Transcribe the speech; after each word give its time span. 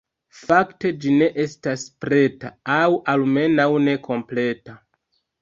Fakte 0.35 0.91
ĝi 1.03 1.11
ne 1.17 1.27
estas 1.43 1.83
preta, 2.05 2.51
aŭ 2.77 2.81
almenaŭ 3.15 3.69
ne 3.87 3.95
kompleta. 4.11 4.77